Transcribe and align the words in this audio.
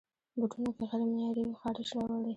بوټونه 0.39 0.69
که 0.77 0.83
غیر 0.89 1.01
معیاري 1.13 1.43
وي، 1.45 1.55
خارش 1.61 1.89
راولي. 1.97 2.29